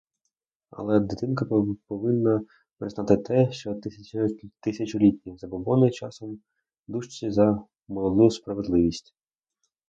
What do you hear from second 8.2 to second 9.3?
справедливість.